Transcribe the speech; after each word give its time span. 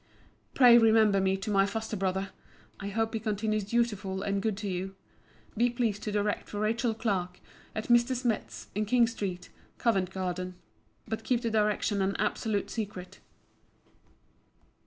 Pray 0.55 0.79
remember 0.79 1.21
me 1.21 1.37
to 1.37 1.51
my 1.51 1.63
foster 1.67 1.95
brother. 1.95 2.31
I 2.79 2.87
hope 2.89 3.13
he 3.13 3.19
continues 3.19 3.63
dutiful 3.65 4.23
and 4.23 4.41
good 4.41 4.57
to 4.57 4.67
you. 4.67 4.95
Be 5.55 5.69
pleased 5.69 6.01
to 6.01 6.11
direct 6.11 6.49
for 6.49 6.59
Rachel 6.59 6.95
Clark, 6.95 7.39
at 7.75 7.87
Mr. 7.87 8.15
Smith's, 8.15 8.69
in 8.73 8.85
King 8.85 9.05
street, 9.05 9.51
Covent 9.77 10.09
garden. 10.09 10.55
But 11.07 11.23
keep 11.23 11.43
the 11.43 11.51
direction 11.51 12.01
an 12.01 12.15
absolute 12.17 12.71
secret. 12.71 13.19